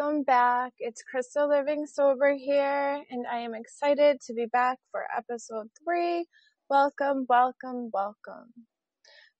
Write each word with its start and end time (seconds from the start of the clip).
welcome 0.00 0.22
back. 0.22 0.72
It's 0.78 1.02
Krista 1.02 1.48
Living 1.48 1.84
Sober 1.86 2.34
here, 2.34 3.02
and 3.10 3.26
I 3.26 3.40
am 3.40 3.54
excited 3.54 4.18
to 4.26 4.34
be 4.34 4.46
back 4.46 4.78
for 4.90 5.04
episode 5.16 5.68
three. 5.84 6.26
Welcome, 6.70 7.26
welcome, 7.28 7.90
welcome. 7.92 8.52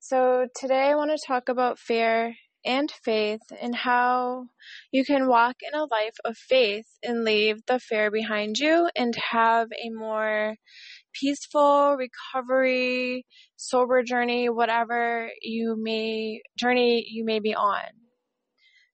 So, 0.00 0.48
today 0.54 0.90
I 0.90 0.96
want 0.96 1.12
to 1.12 1.26
talk 1.26 1.48
about 1.48 1.78
fear 1.78 2.34
and 2.64 2.90
faith 2.90 3.40
and 3.60 3.74
how 3.74 4.46
you 4.92 5.04
can 5.04 5.28
walk 5.28 5.56
in 5.62 5.78
a 5.78 5.84
life 5.84 6.16
of 6.24 6.36
faith 6.36 6.86
and 7.02 7.24
leave 7.24 7.60
the 7.66 7.78
fear 7.78 8.10
behind 8.10 8.58
you 8.58 8.90
and 8.94 9.14
have 9.30 9.68
a 9.82 9.88
more 9.90 10.56
peaceful 11.14 11.96
recovery, 11.96 13.24
sober 13.56 14.02
journey, 14.02 14.50
whatever 14.50 15.30
you 15.40 15.76
may 15.78 16.42
journey 16.58 17.06
you 17.08 17.24
may 17.24 17.38
be 17.38 17.54
on. 17.54 18.09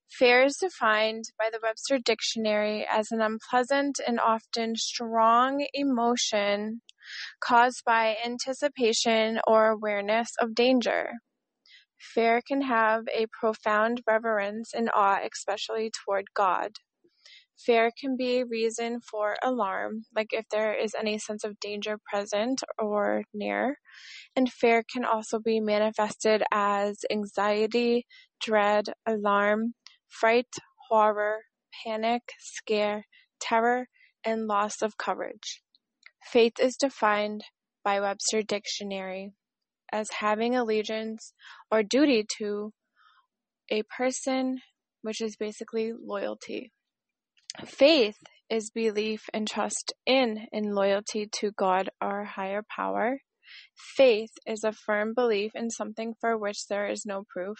Fear 0.09 0.45
is 0.45 0.57
defined 0.57 1.25
by 1.39 1.51
the 1.51 1.61
Webster 1.63 1.99
Dictionary 1.99 2.87
as 2.91 3.11
an 3.11 3.21
unpleasant 3.21 4.01
and 4.07 4.19
often 4.19 4.77
strong 4.77 5.67
emotion 5.75 6.81
caused 7.41 7.85
by 7.85 8.17
anticipation 8.25 9.41
or 9.47 9.69
awareness 9.69 10.31
of 10.41 10.55
danger. 10.55 11.11
Fear 11.99 12.43
can 12.47 12.63
have 12.63 13.05
a 13.13 13.27
profound 13.39 14.03
reverence 14.07 14.73
and 14.73 14.91
awe, 14.95 15.21
especially 15.31 15.91
toward 15.91 16.27
God. 16.35 16.73
Fear 17.59 17.91
can 17.99 18.17
be 18.17 18.39
a 18.39 18.47
reason 18.47 19.01
for 19.01 19.37
alarm, 19.43 20.05
like 20.15 20.29
if 20.33 20.47
there 20.51 20.75
is 20.75 20.95
any 20.95 21.19
sense 21.19 21.43
of 21.43 21.59
danger 21.59 21.99
present 22.11 22.63
or 22.79 23.25
near. 23.35 23.79
And 24.35 24.51
fear 24.51 24.83
can 24.83 25.05
also 25.05 25.39
be 25.39 25.61
manifested 25.61 26.43
as 26.53 26.99
anxiety, 27.11 28.07
dread, 28.41 28.91
alarm, 29.07 29.75
fright, 30.21 30.55
horror, 30.89 31.39
panic, 31.85 32.23
scare, 32.39 33.07
terror, 33.41 33.89
and 34.25 34.47
loss 34.47 34.83
of 34.83 34.97
coverage. 34.97 35.63
Faith 36.33 36.55
is 36.61 36.77
defined 36.77 37.45
by 37.85 38.01
Webster 38.01 38.43
Dictionary 38.43 39.33
as 39.93 40.11
having 40.21 40.57
allegiance 40.57 41.33
or 41.71 41.83
duty 41.83 42.25
to 42.39 42.73
a 43.71 43.83
person, 43.97 44.61
which 45.03 45.21
is 45.21 45.37
basically 45.37 45.93
loyalty. 45.93 46.73
Faith 47.65 48.17
is 48.51 48.71
belief 48.71 49.23
and 49.33 49.49
trust 49.49 49.93
in 50.05 50.47
and 50.53 50.75
loyalty 50.75 51.29
to 51.41 51.51
God, 51.53 51.89
our 52.01 52.25
higher 52.25 52.63
power. 52.75 53.19
Faith 53.97 54.31
is 54.47 54.65
a 54.65 54.73
firm 54.73 55.15
belief 55.15 55.53
in 55.55 55.71
something 55.71 56.15
for 56.21 56.37
which 56.37 56.67
there 56.69 56.87
is 56.89 57.05
no 57.07 57.25
proof. 57.29 57.59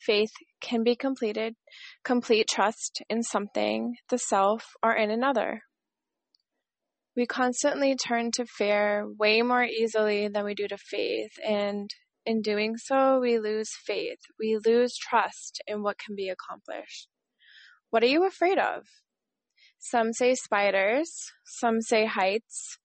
Faith 0.00 0.32
can 0.60 0.82
be 0.82 0.96
completed, 0.96 1.54
complete 2.04 2.46
trust 2.48 3.02
in 3.08 3.22
something, 3.22 3.94
the 4.08 4.18
self, 4.18 4.64
or 4.82 4.92
in 4.92 5.10
another. 5.10 5.62
We 7.14 7.26
constantly 7.26 7.94
turn 7.94 8.30
to 8.32 8.46
fear 8.46 9.06
way 9.06 9.42
more 9.42 9.64
easily 9.64 10.28
than 10.28 10.44
we 10.44 10.54
do 10.54 10.66
to 10.68 10.78
faith, 10.78 11.32
and 11.46 11.90
in 12.24 12.40
doing 12.40 12.76
so, 12.76 13.20
we 13.20 13.38
lose 13.38 13.70
faith. 13.84 14.20
We 14.38 14.58
lose 14.64 14.96
trust 14.96 15.60
in 15.66 15.82
what 15.82 15.98
can 15.98 16.14
be 16.16 16.28
accomplished. 16.28 17.08
What 17.90 18.02
are 18.02 18.06
you 18.06 18.26
afraid 18.26 18.58
of? 18.58 18.84
Some 19.78 20.12
say 20.12 20.34
spiders, 20.34 21.12
some 21.44 21.80
say 21.80 22.06
heights, 22.06 22.78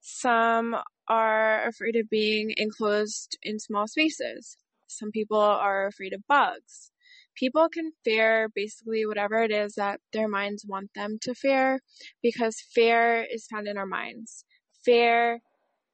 some 0.00 0.76
are 1.08 1.66
afraid 1.66 1.96
of 1.96 2.08
being 2.08 2.54
enclosed 2.56 3.36
in 3.42 3.58
small 3.58 3.86
spaces. 3.86 4.56
Some 4.90 5.10
people 5.10 5.38
are 5.40 5.86
afraid 5.86 6.12
of 6.12 6.26
bugs. 6.28 6.90
People 7.36 7.68
can 7.72 7.92
fear 8.04 8.48
basically 8.54 9.06
whatever 9.06 9.42
it 9.42 9.50
is 9.50 9.74
that 9.74 10.00
their 10.12 10.28
minds 10.28 10.64
want 10.66 10.90
them 10.94 11.18
to 11.22 11.34
fear 11.34 11.80
because 12.22 12.56
fear 12.74 13.26
is 13.30 13.46
found 13.46 13.66
in 13.68 13.78
our 13.78 13.86
minds. 13.86 14.44
Fear 14.84 15.40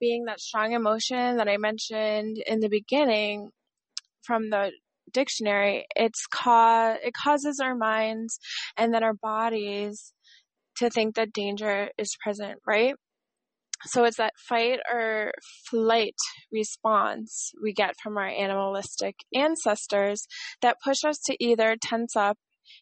being 0.01 0.25
that 0.25 0.41
strong 0.41 0.73
emotion 0.73 1.37
that 1.37 1.49
I 1.49 1.57
mentioned 1.57 2.39
in 2.47 2.61
the 2.61 2.69
beginning 2.69 3.51
from 4.23 4.51
the 4.51 4.73
dictionary, 5.13 5.87
it's 5.95 6.27
ca- 6.27 6.97
it 7.03 7.15
causes 7.15 7.61
our 7.61 7.75
minds 7.77 8.39
and 8.77 8.93
then 8.93 9.05
our 9.05 9.15
bodies 9.15 10.13
to 10.79 10.91
think 10.91 11.15
that 11.17 11.33
danger 11.33 11.91
is 11.99 12.17
present, 12.23 12.61
right? 12.67 12.95
So 13.85 14.05
it's 14.05 14.17
that 14.17 14.33
fight 14.49 14.81
or 14.91 15.33
flight 15.69 16.17
response 16.51 17.53
we 17.63 17.73
get 17.73 17.95
from 18.03 18.17
our 18.17 18.27
animalistic 18.27 19.17
ancestors 19.35 20.27
that 20.63 20.81
push 20.83 21.05
us 21.05 21.19
to 21.27 21.37
either 21.39 21.77
tense 21.81 22.17
up 22.17 22.39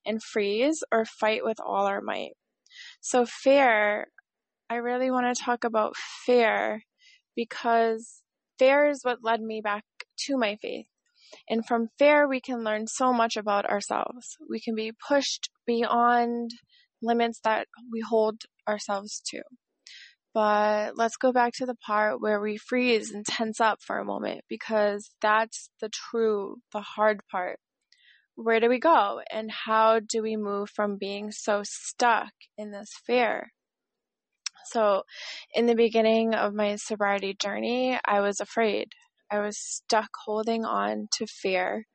and 0.06 0.22
freeze 0.22 0.82
or 0.92 1.04
fight 1.04 1.44
with 1.44 1.58
all 1.64 1.86
our 1.86 2.00
might. 2.00 2.32
So 3.00 3.26
fear, 3.26 4.06
I 4.70 4.76
really 4.76 5.10
want 5.10 5.34
to 5.34 5.42
talk 5.42 5.64
about 5.64 5.94
fear 6.24 6.82
because 7.36 8.22
fear 8.58 8.88
is 8.88 9.00
what 9.02 9.18
led 9.22 9.40
me 9.40 9.60
back 9.62 9.84
to 10.26 10.36
my 10.36 10.56
faith. 10.62 10.86
And 11.48 11.66
from 11.66 11.88
fear, 11.98 12.28
we 12.28 12.40
can 12.40 12.62
learn 12.62 12.86
so 12.86 13.12
much 13.12 13.36
about 13.36 13.66
ourselves. 13.66 14.36
We 14.48 14.60
can 14.60 14.74
be 14.74 14.92
pushed 15.08 15.50
beyond 15.66 16.52
limits 17.02 17.40
that 17.44 17.66
we 17.92 18.00
hold 18.00 18.42
ourselves 18.68 19.20
to. 19.26 19.42
But 20.34 20.96
let's 20.96 21.16
go 21.16 21.32
back 21.32 21.52
to 21.54 21.66
the 21.66 21.76
part 21.76 22.20
where 22.20 22.40
we 22.40 22.56
freeze 22.56 23.12
and 23.12 23.24
tense 23.24 23.60
up 23.60 23.78
for 23.80 23.98
a 23.98 24.04
moment 24.04 24.42
because 24.48 25.10
that's 25.22 25.70
the 25.80 25.88
true, 25.88 26.56
the 26.72 26.80
hard 26.80 27.20
part. 27.30 27.60
Where 28.34 28.58
do 28.58 28.68
we 28.68 28.80
go 28.80 29.20
and 29.30 29.48
how 29.50 30.00
do 30.00 30.22
we 30.22 30.36
move 30.36 30.70
from 30.70 30.98
being 30.98 31.30
so 31.30 31.62
stuck 31.64 32.32
in 32.58 32.72
this 32.72 32.90
fear? 33.06 33.52
So, 34.66 35.04
in 35.54 35.66
the 35.66 35.76
beginning 35.76 36.34
of 36.34 36.52
my 36.52 36.76
sobriety 36.76 37.36
journey, 37.40 37.98
I 38.04 38.20
was 38.20 38.40
afraid. 38.40 38.88
I 39.30 39.38
was 39.38 39.58
stuck 39.58 40.08
holding 40.24 40.64
on 40.64 41.08
to 41.18 41.26
fear. 41.26 41.86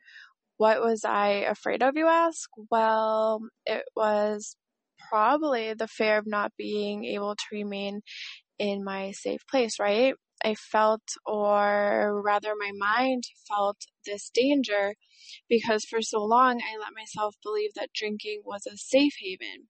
What 0.57 0.81
was 0.81 1.03
I 1.03 1.29
afraid 1.49 1.83
of, 1.83 1.97
you 1.97 2.07
ask? 2.07 2.49
Well, 2.71 3.41
it 3.65 3.83
was 3.95 4.55
probably 5.09 5.73
the 5.73 5.87
fear 5.87 6.17
of 6.17 6.27
not 6.27 6.51
being 6.57 7.05
able 7.05 7.35
to 7.35 7.45
remain 7.51 8.01
in 8.57 8.83
my 8.83 9.11
safe 9.11 9.41
place, 9.49 9.79
right? 9.79 10.13
I 10.43 10.55
felt, 10.55 11.01
or 11.25 12.21
rather, 12.23 12.53
my 12.57 12.71
mind 12.73 13.23
felt 13.47 13.77
this 14.05 14.29
danger 14.29 14.95
because 15.49 15.83
for 15.85 16.01
so 16.01 16.23
long 16.23 16.61
I 16.61 16.77
let 16.77 16.93
myself 16.95 17.35
believe 17.43 17.71
that 17.75 17.93
drinking 17.93 18.41
was 18.45 18.65
a 18.65 18.77
safe 18.77 19.15
haven. 19.21 19.67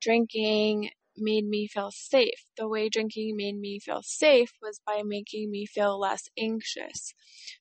Drinking 0.00 0.90
made 1.16 1.44
me 1.44 1.68
feel 1.68 1.90
safe. 1.92 2.46
The 2.56 2.68
way 2.68 2.88
drinking 2.88 3.36
made 3.36 3.56
me 3.58 3.78
feel 3.78 4.00
safe 4.02 4.52
was 4.62 4.80
by 4.86 5.02
making 5.04 5.50
me 5.50 5.66
feel 5.66 5.98
less 5.98 6.28
anxious, 6.38 7.12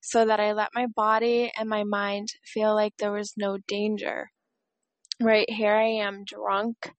so 0.02 0.25
that 0.25 0.40
I 0.40 0.53
let 0.53 0.69
my 0.74 0.86
body 0.88 1.52
and 1.58 1.68
my 1.68 1.84
mind 1.84 2.30
feel 2.46 2.74
like 2.74 2.94
there 2.98 3.12
was 3.12 3.34
no 3.36 3.58
danger 3.68 4.30
right 5.22 5.50
here 5.50 5.74
I 5.74 6.06
am 6.06 6.24
drunk. 6.25 6.91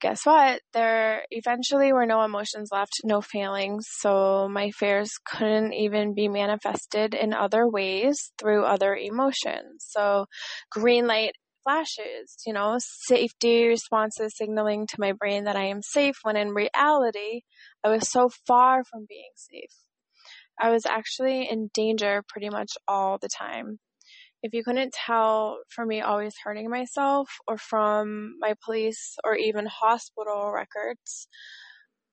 Guess 0.00 0.24
what? 0.24 0.62
There 0.72 1.24
eventually 1.30 1.92
were 1.92 2.06
no 2.06 2.22
emotions 2.22 2.70
left, 2.72 2.92
no 3.04 3.20
feelings, 3.20 3.86
so 3.98 4.48
my 4.48 4.70
fears 4.70 5.12
couldn't 5.26 5.74
even 5.74 6.14
be 6.14 6.26
manifested 6.28 7.14
in 7.14 7.34
other 7.34 7.68
ways 7.68 8.32
through 8.38 8.64
other 8.64 8.96
emotions. 8.96 9.84
So, 9.88 10.24
green 10.70 11.06
light 11.06 11.32
flashes, 11.64 12.36
you 12.46 12.54
know, 12.54 12.76
safety 12.78 13.66
responses 13.66 14.36
signaling 14.36 14.86
to 14.86 14.96
my 14.98 15.12
brain 15.12 15.44
that 15.44 15.56
I 15.56 15.66
am 15.66 15.82
safe 15.82 16.16
when 16.22 16.36
in 16.36 16.50
reality, 16.54 17.42
I 17.84 17.90
was 17.90 18.10
so 18.10 18.30
far 18.46 18.84
from 18.84 19.04
being 19.06 19.32
safe. 19.34 19.74
I 20.58 20.70
was 20.70 20.86
actually 20.86 21.48
in 21.50 21.70
danger 21.74 22.22
pretty 22.28 22.48
much 22.50 22.72
all 22.88 23.18
the 23.20 23.28
time 23.28 23.80
if 24.42 24.54
you 24.54 24.64
couldn't 24.64 24.92
tell 24.92 25.58
from 25.68 25.88
me 25.88 26.00
always 26.00 26.34
hurting 26.42 26.70
myself 26.70 27.28
or 27.46 27.58
from 27.58 28.34
my 28.40 28.54
police 28.64 29.16
or 29.24 29.34
even 29.34 29.66
hospital 29.66 30.50
records, 30.52 31.28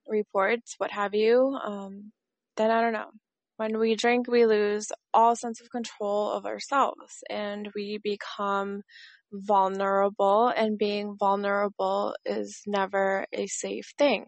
reports, 0.08 0.76
what 0.78 0.92
have 0.92 1.14
you, 1.14 1.58
um, 1.64 2.12
then 2.58 2.72
I 2.72 2.82
don't 2.82 2.94
know. 2.94 3.12
When 3.58 3.80
we 3.80 3.96
drink, 3.96 4.28
we 4.28 4.46
lose 4.46 4.92
all 5.14 5.36
sense 5.36 5.62
of 5.62 5.72
control 5.72 6.32
of 6.32 6.46
ourselves 6.46 7.24
and 7.30 7.70
we 7.76 8.00
become 8.04 8.84
vulnerable, 9.32 10.48
and 10.48 10.78
being 10.78 11.16
vulnerable 11.20 12.16
is 12.26 12.62
never 12.66 13.26
a 13.34 13.48
safe 13.48 13.94
thing. 13.98 14.26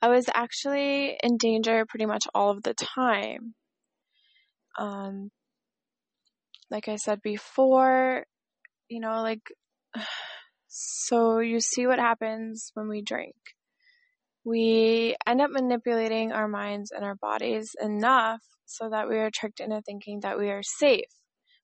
I 0.00 0.08
was 0.08 0.26
actually 0.32 1.16
in 1.22 1.38
danger 1.38 1.84
pretty 1.88 2.06
much 2.06 2.24
all 2.34 2.50
of 2.50 2.62
the 2.62 2.74
time. 2.74 3.54
Um, 4.78 5.30
like 6.72 6.88
I 6.88 6.96
said 6.96 7.20
before, 7.22 8.24
you 8.88 8.98
know, 8.98 9.22
like, 9.22 9.42
so 10.68 11.38
you 11.38 11.60
see 11.60 11.86
what 11.86 11.98
happens 11.98 12.70
when 12.74 12.88
we 12.88 13.02
drink. 13.02 13.36
We 14.44 15.14
end 15.26 15.42
up 15.42 15.50
manipulating 15.50 16.32
our 16.32 16.48
minds 16.48 16.90
and 16.90 17.04
our 17.04 17.14
bodies 17.14 17.76
enough 17.80 18.40
so 18.64 18.88
that 18.90 19.08
we 19.08 19.18
are 19.18 19.30
tricked 19.30 19.60
into 19.60 19.82
thinking 19.82 20.20
that 20.22 20.38
we 20.38 20.50
are 20.50 20.62
safe, 20.62 21.12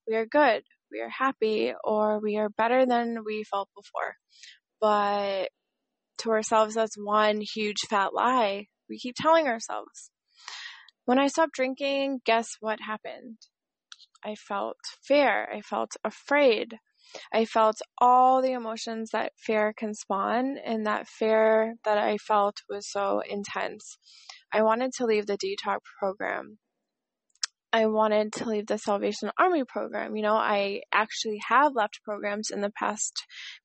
we 0.07 0.15
are 0.15 0.27
good, 0.27 0.63
we 0.93 1.01
are 1.01 1.09
happy, 1.09 1.73
or 1.83 2.21
we 2.21 2.37
are 2.37 2.51
better 2.51 2.85
than 2.87 3.25
we 3.25 3.45
felt 3.51 3.71
before. 3.75 4.15
But 4.81 5.49
to 6.19 6.31
ourselves, 6.31 6.75
that's 6.75 6.97
one 6.97 7.41
huge 7.41 7.79
fat 7.89 8.13
lie 8.13 8.67
we 8.89 8.99
keep 8.99 9.15
telling 9.17 9.47
ourselves. 9.47 10.11
When 11.05 11.19
I 11.19 11.29
stopped 11.29 11.53
drinking, 11.55 12.21
guess 12.25 12.49
what 12.61 12.79
happened? 12.87 13.39
I 14.25 14.35
felt 14.35 14.79
fear. 15.03 15.49
I 15.53 15.61
felt 15.61 15.93
afraid. 16.05 16.79
I 17.33 17.45
felt 17.45 17.81
all 17.99 18.43
the 18.43 18.53
emotions 18.53 19.11
that 19.11 19.33
fear 19.37 19.73
can 19.73 19.95
spawn, 19.95 20.59
and 20.59 20.87
that 20.87 21.09
fear 21.09 21.75
that 21.85 21.99
I 21.99 22.19
felt 22.19 22.63
was 22.69 22.91
so 22.91 23.23
intense. 23.29 23.99
I 24.53 24.63
wanted 24.63 24.93
to 24.95 25.07
leave 25.07 25.27
the 25.27 25.39
detox 25.39 25.79
program. 25.99 26.59
I 27.73 27.87
wanted 27.87 28.33
to 28.35 28.49
leave 28.49 28.67
the 28.67 28.79
Salvation 28.79 29.31
Army 29.39 29.63
program. 29.65 30.17
You 30.17 30.23
know, 30.23 30.37
I 30.37 30.83
actually 30.93 31.39
have 31.49 31.75
left 31.75 32.01
programs 32.03 32.51
in 32.51 32.63
the 32.63 32.71
past 32.71 33.13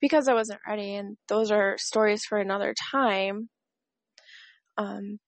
because 0.02 0.28
I 0.28 0.34
wasn't 0.34 0.60
ready, 0.68 0.96
and 0.96 1.18
those 1.28 1.52
are 1.52 1.78
stories 1.78 2.24
for 2.26 2.38
another 2.38 2.74
time. 2.92 3.50
Um, 4.78 5.20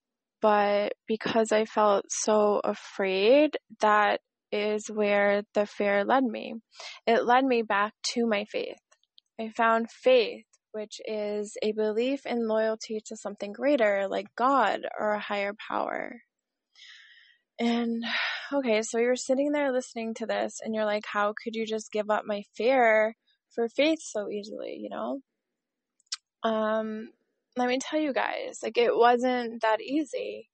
but 0.41 0.93
because 1.07 1.51
I 1.51 1.65
felt 1.65 2.05
so 2.09 2.61
afraid, 2.63 3.57
that 3.81 4.19
is 4.51 4.89
where 4.89 5.43
the 5.53 5.65
fear 5.65 6.03
led 6.03 6.23
me. 6.23 6.55
It 7.05 7.25
led 7.25 7.45
me 7.45 7.61
back 7.61 7.93
to 8.13 8.25
my 8.25 8.45
faith. 8.45 8.77
I 9.39 9.49
found 9.49 9.91
faith, 9.91 10.45
which 10.71 11.01
is 11.05 11.57
a 11.61 11.71
belief 11.71 12.25
in 12.25 12.47
loyalty 12.47 13.01
to 13.05 13.17
something 13.17 13.51
greater, 13.51 14.07
like 14.09 14.27
God 14.37 14.81
or 14.99 15.11
a 15.11 15.19
higher 15.19 15.53
power. 15.67 16.21
And 17.59 18.03
okay, 18.51 18.81
so 18.81 18.97
you're 18.97 19.15
sitting 19.15 19.51
there 19.51 19.71
listening 19.71 20.13
to 20.15 20.25
this, 20.25 20.59
and 20.63 20.75
you're 20.75 20.85
like, 20.85 21.05
how 21.05 21.33
could 21.41 21.55
you 21.55 21.65
just 21.65 21.91
give 21.91 22.09
up 22.09 22.23
my 22.25 22.43
fear 22.55 23.15
for 23.53 23.69
faith 23.69 23.99
so 24.01 24.29
easily, 24.29 24.77
you 24.79 24.89
know? 24.89 25.19
Um, 26.43 27.09
let 27.55 27.69
me 27.69 27.79
tell 27.79 27.99
you 27.99 28.13
guys, 28.13 28.59
like 28.61 28.77
it 28.77 28.95
wasn't 28.95 29.61
that 29.61 29.81
easy. 29.81 30.49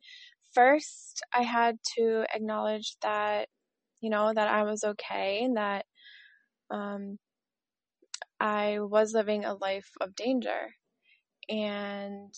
First, 0.53 1.23
I 1.33 1.43
had 1.43 1.77
to 1.97 2.25
acknowledge 2.33 2.95
that, 3.01 3.47
you 4.01 4.09
know, 4.09 4.33
that 4.33 4.47
I 4.47 4.63
was 4.63 4.83
okay 4.83 5.41
and 5.43 5.57
that 5.57 5.85
um, 6.69 7.17
I 8.39 8.79
was 8.79 9.13
living 9.13 9.45
a 9.45 9.53
life 9.53 9.89
of 10.01 10.15
danger. 10.15 10.75
And, 11.49 12.33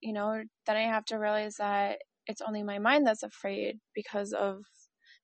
you 0.00 0.12
know, 0.12 0.42
then 0.66 0.76
I 0.76 0.82
have 0.82 1.04
to 1.06 1.18
realize 1.18 1.56
that 1.58 1.98
it's 2.26 2.42
only 2.42 2.62
my 2.62 2.78
mind 2.78 3.06
that's 3.06 3.22
afraid 3.22 3.78
because 3.94 4.32
of 4.32 4.62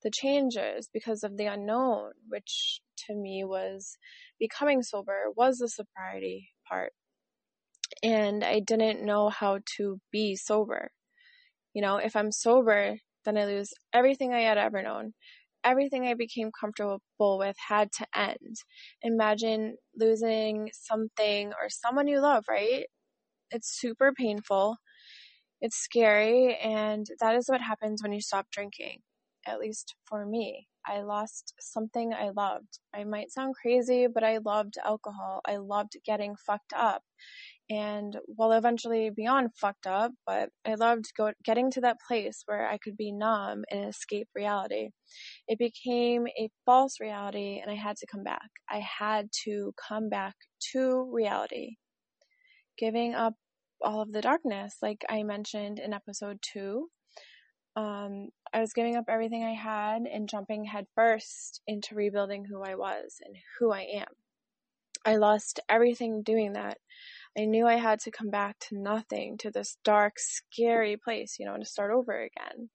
the 0.02 0.10
changes, 0.10 0.88
because 0.92 1.24
of 1.24 1.36
the 1.36 1.46
unknown, 1.46 2.12
which 2.28 2.80
to 3.06 3.14
me 3.14 3.44
was 3.44 3.96
becoming 4.38 4.82
sober, 4.82 5.24
was 5.36 5.58
the 5.58 5.68
sobriety 5.68 6.50
part 6.68 6.92
and 8.02 8.44
I 8.44 8.60
didn't 8.60 9.04
know 9.04 9.28
how 9.28 9.60
to 9.76 10.00
be 10.10 10.36
sober. 10.36 10.90
You 11.74 11.82
know, 11.82 11.96
if 11.96 12.16
I'm 12.16 12.32
sober, 12.32 12.96
then 13.24 13.36
I 13.36 13.44
lose 13.44 13.72
everything 13.92 14.32
I 14.32 14.40
had 14.40 14.58
ever 14.58 14.82
known. 14.82 15.14
Everything 15.64 16.06
I 16.06 16.14
became 16.14 16.50
comfortable 16.58 17.00
with 17.38 17.56
had 17.68 17.92
to 17.92 18.06
end. 18.16 18.56
Imagine 19.02 19.76
losing 19.96 20.70
something 20.72 21.48
or 21.48 21.68
someone 21.68 22.08
you 22.08 22.20
love, 22.20 22.44
right? 22.48 22.86
It's 23.50 23.78
super 23.80 24.12
painful. 24.12 24.78
It's 25.60 25.76
scary. 25.76 26.56
And 26.62 27.06
that 27.20 27.34
is 27.36 27.48
what 27.48 27.60
happens 27.60 28.02
when 28.02 28.12
you 28.12 28.20
stop 28.20 28.46
drinking, 28.50 29.00
at 29.46 29.58
least 29.60 29.94
for 30.06 30.26
me. 30.26 30.68
I 30.86 31.02
lost 31.02 31.54
something 31.60 32.14
I 32.14 32.30
loved. 32.30 32.78
I 32.94 33.04
might 33.04 33.30
sound 33.32 33.56
crazy, 33.60 34.06
but 34.06 34.24
I 34.24 34.38
loved 34.38 34.74
alcohol. 34.84 35.40
I 35.46 35.56
loved 35.56 35.96
getting 36.04 36.36
fucked 36.36 36.72
up 36.74 37.02
and 37.70 38.16
well 38.26 38.52
eventually 38.52 39.10
beyond 39.14 39.50
fucked 39.54 39.86
up 39.86 40.12
but 40.26 40.48
i 40.66 40.74
loved 40.74 41.04
go- 41.16 41.32
getting 41.44 41.70
to 41.70 41.80
that 41.80 41.98
place 42.06 42.42
where 42.46 42.66
i 42.68 42.78
could 42.78 42.96
be 42.96 43.12
numb 43.12 43.64
and 43.70 43.88
escape 43.88 44.28
reality. 44.34 44.90
It 45.48 45.58
became 45.58 46.26
a 46.28 46.50
false 46.64 46.96
reality 47.00 47.60
and 47.60 47.70
i 47.70 47.74
had 47.74 47.96
to 47.98 48.06
come 48.06 48.24
back. 48.24 48.48
I 48.70 48.80
had 48.80 49.28
to 49.44 49.72
come 49.88 50.08
back 50.08 50.34
to 50.72 51.10
reality. 51.12 51.76
Giving 52.78 53.14
up 53.14 53.34
all 53.82 54.00
of 54.02 54.12
the 54.12 54.20
darkness 54.20 54.76
like 54.82 55.04
i 55.08 55.22
mentioned 55.22 55.78
in 55.78 55.92
episode 55.92 56.38
2 56.52 56.88
um, 57.76 58.28
i 58.52 58.60
was 58.60 58.72
giving 58.72 58.96
up 58.96 59.04
everything 59.08 59.44
i 59.44 59.52
had 59.54 60.02
and 60.02 60.28
jumping 60.28 60.64
headfirst 60.64 61.60
into 61.66 61.94
rebuilding 61.94 62.44
who 62.44 62.62
i 62.62 62.74
was 62.74 63.16
and 63.24 63.36
who 63.58 63.72
i 63.72 63.82
am. 63.82 64.08
I 65.04 65.16
lost 65.16 65.60
everything 65.68 66.22
doing 66.22 66.54
that 66.54 66.78
I 67.38 67.44
knew 67.44 67.68
I 67.68 67.76
had 67.76 68.00
to 68.00 68.10
come 68.10 68.30
back 68.30 68.58
to 68.68 68.76
nothing, 68.76 69.38
to 69.38 69.50
this 69.52 69.76
dark, 69.84 70.14
scary 70.16 70.96
place, 70.96 71.36
you 71.38 71.46
know, 71.46 71.54
and 71.54 71.62
to 71.62 71.70
start 71.70 71.92
over 71.92 72.12
again. 72.12 72.68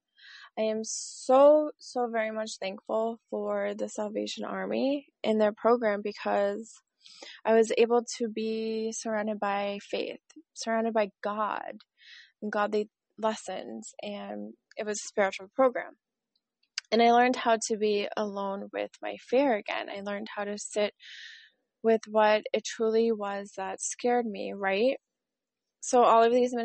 I 0.58 0.62
am 0.62 0.84
so, 0.84 1.72
so 1.80 2.08
very 2.08 2.32
much 2.32 2.52
thankful 2.62 3.20
for 3.30 3.74
the 3.78 3.90
Salvation 3.90 4.46
Army 4.46 5.08
and 5.22 5.42
their 5.42 5.52
program 5.52 6.00
because 6.02 6.72
I 7.44 7.56
was 7.56 7.74
able 7.78 8.06
to 8.20 8.30
be 8.30 8.94
surrounded 8.96 9.38
by 9.38 9.80
faith, 9.82 10.22
surrounded 10.54 10.94
by 10.94 11.10
God 11.22 11.74
and 12.42 12.50
godly 12.50 12.90
lessons, 13.18 13.94
and 14.02 14.54
it 14.78 14.86
was 14.86 15.00
a 15.04 15.08
spiritual 15.08 15.50
program. 15.54 15.98
And 16.90 17.02
I 17.02 17.12
learned 17.12 17.36
how 17.36 17.58
to 17.68 17.78
be 17.78 18.08
alone 18.16 18.70
with 18.72 18.92
my 19.02 19.18
fear 19.28 19.56
again. 19.56 19.88
I 19.90 20.02
learned 20.02 20.28
how 20.34 20.46
to 20.46 20.58
sit 20.58 20.94
with 21.84 22.02
what 22.10 22.44
it 22.54 22.64
truly 22.66 23.12
was 23.12 23.52
that 23.58 23.82
scared 23.82 24.26
me, 24.26 24.54
right? 24.56 24.98
So, 25.82 26.04
all 26.04 26.24
of 26.24 26.32
these 26.32 26.56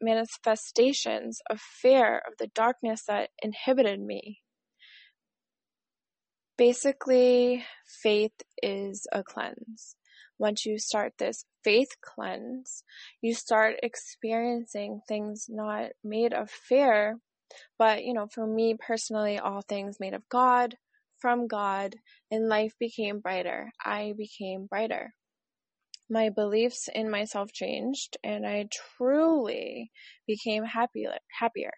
manifestations 0.00 1.40
of 1.48 1.60
fear, 1.60 2.22
of 2.26 2.34
the 2.38 2.48
darkness 2.48 3.04
that 3.06 3.30
inhibited 3.42 4.00
me. 4.00 4.40
Basically, 6.58 7.64
faith 8.02 8.32
is 8.62 9.06
a 9.12 9.22
cleanse. 9.22 9.94
Once 10.38 10.66
you 10.66 10.78
start 10.78 11.12
this 11.18 11.44
faith 11.64 11.90
cleanse, 12.02 12.82
you 13.22 13.34
start 13.34 13.76
experiencing 13.82 15.00
things 15.06 15.46
not 15.48 15.90
made 16.02 16.32
of 16.34 16.50
fear, 16.50 17.18
but, 17.78 18.04
you 18.04 18.12
know, 18.12 18.26
for 18.26 18.46
me 18.46 18.74
personally, 18.78 19.38
all 19.38 19.62
things 19.62 20.00
made 20.00 20.14
of 20.14 20.28
God, 20.28 20.76
from 21.18 21.46
God, 21.46 21.96
and 22.30 22.48
life 22.48 22.74
became 22.78 23.20
brighter. 23.20 23.70
I 23.84 24.14
became 24.16 24.66
brighter. 24.66 25.14
My 26.08 26.30
beliefs 26.30 26.88
in 26.94 27.10
myself 27.10 27.52
changed, 27.52 28.16
and 28.22 28.46
I 28.46 28.68
truly 28.72 29.90
became 30.26 30.64
happier. 30.64 31.18
happier. 31.40 31.72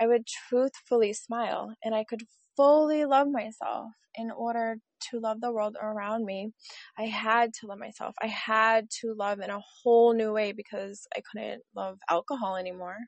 I 0.00 0.06
would 0.06 0.26
truthfully 0.26 1.12
smile, 1.12 1.74
and 1.82 1.94
I 1.94 2.04
could 2.04 2.22
fully 2.56 3.04
love 3.04 3.28
myself 3.28 3.90
in 4.16 4.30
order 4.30 4.76
to 5.10 5.20
love 5.20 5.40
the 5.40 5.52
world 5.52 5.76
around 5.80 6.24
me. 6.24 6.52
I 6.98 7.04
had 7.06 7.52
to 7.54 7.66
love 7.66 7.78
myself. 7.78 8.14
I 8.22 8.26
had 8.26 8.90
to 9.00 9.14
love 9.14 9.40
in 9.40 9.50
a 9.50 9.60
whole 9.82 10.14
new 10.14 10.32
way 10.32 10.52
because 10.52 11.06
I 11.16 11.22
couldn't 11.30 11.62
love 11.74 11.98
alcohol 12.10 12.56
anymore 12.56 12.98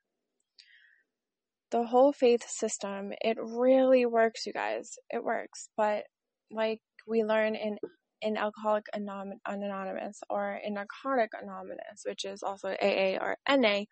the 1.70 1.84
whole 1.84 2.12
faith 2.12 2.48
system, 2.48 3.12
it 3.20 3.36
really 3.40 4.06
works, 4.06 4.46
you 4.46 4.52
guys. 4.52 4.98
It 5.10 5.22
works. 5.22 5.68
But 5.76 6.04
like 6.50 6.80
we 7.06 7.24
learn 7.24 7.54
in 7.54 7.78
in 8.22 8.36
Alcoholic 8.36 8.86
Anonymous 8.94 10.20
or 10.30 10.58
in 10.64 10.74
Narcotic 10.74 11.30
Anonymous, 11.40 12.02
which 12.06 12.24
is 12.24 12.42
also 12.42 12.70
AA 12.70 13.18
or 13.20 13.36
NA, 13.48 13.84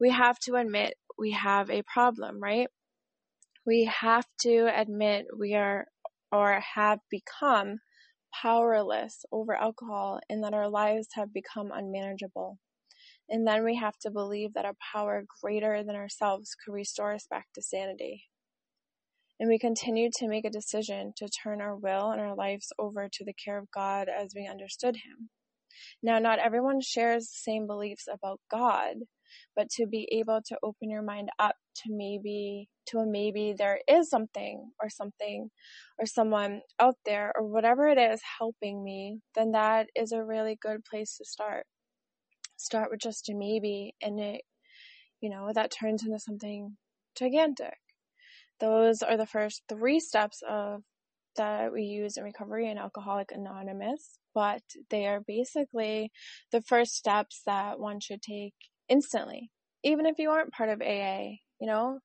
we 0.00 0.10
have 0.10 0.38
to 0.40 0.56
admit 0.56 0.94
we 1.18 1.30
have 1.32 1.70
a 1.70 1.82
problem, 1.82 2.40
right? 2.42 2.68
We 3.66 3.84
have 3.84 4.26
to 4.42 4.68
admit 4.74 5.26
we 5.38 5.54
are 5.54 5.86
or 6.32 6.60
have 6.74 7.00
become 7.10 7.78
powerless 8.42 9.24
over 9.32 9.54
alcohol 9.54 10.20
and 10.28 10.42
that 10.44 10.54
our 10.54 10.68
lives 10.68 11.08
have 11.14 11.32
become 11.32 11.70
unmanageable. 11.72 12.58
And 13.28 13.46
then 13.46 13.64
we 13.64 13.76
have 13.76 13.96
to 14.00 14.10
believe 14.10 14.54
that 14.54 14.64
a 14.64 14.74
power 14.92 15.24
greater 15.42 15.82
than 15.84 15.96
ourselves 15.96 16.54
could 16.54 16.72
restore 16.72 17.12
us 17.12 17.26
back 17.30 17.46
to 17.54 17.62
sanity. 17.62 18.29
And 19.40 19.48
we 19.48 19.58
continue 19.58 20.10
to 20.16 20.28
make 20.28 20.44
a 20.44 20.50
decision 20.50 21.14
to 21.16 21.26
turn 21.26 21.62
our 21.62 21.74
will 21.74 22.10
and 22.10 22.20
our 22.20 22.36
lives 22.36 22.74
over 22.78 23.08
to 23.10 23.24
the 23.24 23.32
care 23.32 23.58
of 23.58 23.70
God 23.70 24.06
as 24.06 24.34
we 24.36 24.46
understood 24.46 24.96
Him. 24.96 25.30
Now, 26.02 26.18
not 26.18 26.38
everyone 26.38 26.82
shares 26.82 27.24
the 27.24 27.50
same 27.50 27.66
beliefs 27.66 28.04
about 28.12 28.38
God, 28.50 28.96
but 29.56 29.70
to 29.70 29.86
be 29.86 30.06
able 30.12 30.40
to 30.44 30.58
open 30.62 30.90
your 30.90 31.00
mind 31.00 31.30
up 31.38 31.54
to 31.76 31.84
maybe, 31.88 32.68
to 32.88 32.98
a 32.98 33.06
maybe 33.06 33.54
there 33.56 33.80
is 33.88 34.10
something 34.10 34.72
or 34.78 34.90
something 34.90 35.48
or 35.98 36.04
someone 36.04 36.60
out 36.78 36.96
there 37.06 37.32
or 37.34 37.46
whatever 37.46 37.88
it 37.88 37.96
is 37.96 38.20
helping 38.38 38.84
me, 38.84 39.20
then 39.34 39.52
that 39.52 39.86
is 39.96 40.12
a 40.12 40.22
really 40.22 40.58
good 40.60 40.84
place 40.84 41.16
to 41.16 41.24
start 41.24 41.64
start 42.58 42.90
with 42.90 43.00
just 43.00 43.30
a 43.30 43.34
maybe 43.34 43.94
and 44.02 44.20
it, 44.20 44.42
you 45.22 45.30
know, 45.30 45.50
that 45.54 45.72
turns 45.72 46.04
into 46.04 46.18
something 46.18 46.76
gigantic. 47.16 47.78
Those 48.60 49.02
are 49.02 49.16
the 49.16 49.26
first 49.26 49.62
three 49.68 50.00
steps 50.00 50.42
of 50.48 50.82
that 51.36 51.72
we 51.72 51.82
use 51.82 52.16
in 52.16 52.24
recovery 52.24 52.70
in 52.70 52.78
Alcoholic 52.78 53.30
Anonymous, 53.32 54.18
but 54.34 54.62
they 54.90 55.06
are 55.06 55.20
basically 55.26 56.10
the 56.52 56.62
first 56.62 56.94
steps 56.94 57.42
that 57.46 57.78
one 57.78 58.00
should 58.00 58.22
take 58.22 58.54
instantly, 58.88 59.50
even 59.82 60.06
if 60.06 60.18
you 60.18 60.30
aren't 60.30 60.52
part 60.52 60.70
of 60.70 60.82
AA. 60.82 61.38
You 61.60 61.66
know, 61.66 61.98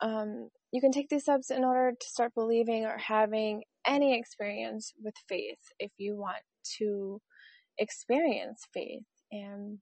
um, 0.00 0.48
you 0.72 0.80
can 0.80 0.92
take 0.92 1.08
these 1.08 1.22
steps 1.22 1.50
in 1.50 1.64
order 1.64 1.92
to 1.98 2.06
start 2.06 2.34
believing 2.34 2.84
or 2.84 2.98
having 2.98 3.62
any 3.86 4.18
experience 4.18 4.92
with 5.02 5.14
faith 5.28 5.58
if 5.78 5.90
you 5.98 6.16
want 6.16 6.42
to 6.78 7.20
experience 7.78 8.66
faith. 8.72 9.02
And 9.32 9.78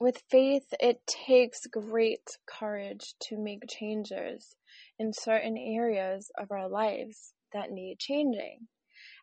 with 0.00 0.22
faith, 0.30 0.64
it 0.80 1.06
takes 1.06 1.66
great 1.70 2.38
courage 2.48 3.14
to 3.20 3.36
make 3.38 3.68
changes 3.68 4.56
in 4.98 5.12
certain 5.12 5.56
areas 5.58 6.30
of 6.38 6.50
our 6.50 6.68
lives 6.68 7.34
that 7.52 7.70
need 7.70 7.98
changing. 7.98 8.66